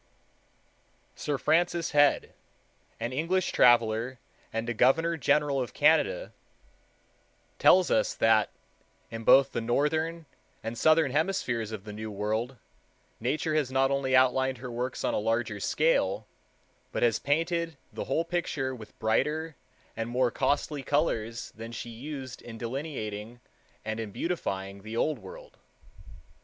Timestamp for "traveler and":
3.51-4.67